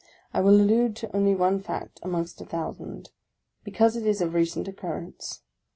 [0.33, 3.11] I will allude to only one fact, amongst a thousand,
[3.63, 5.43] because it is of recent occurrence.